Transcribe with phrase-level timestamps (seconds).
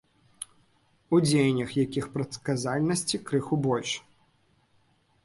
[1.17, 3.91] У дзеяннях якіх прадказальнасці крыху больш.